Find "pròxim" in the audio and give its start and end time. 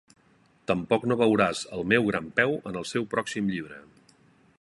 3.13-3.53